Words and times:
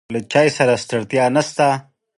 له 0.13 0.19
چای 0.31 0.47
سره 0.57 0.73
ستړیا 0.83 1.25
نشته. 1.35 1.67